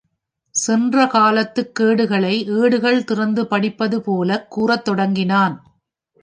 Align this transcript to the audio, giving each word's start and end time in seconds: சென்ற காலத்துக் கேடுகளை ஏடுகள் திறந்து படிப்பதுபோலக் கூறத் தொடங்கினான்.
சென்ற 0.55 1.07
காலத்துக் 1.07 1.75
கேடுகளை 1.75 2.45
ஏடுகள் 2.47 3.03
திறந்து 3.03 3.43
படிப்பதுபோலக் 3.43 4.47
கூறத் 4.49 4.85
தொடங்கினான். 4.85 5.55